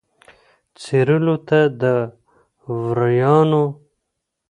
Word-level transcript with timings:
څېرلو 0.81 1.35
ته 1.47 1.59
د 1.81 1.83
وریانو 2.87 3.63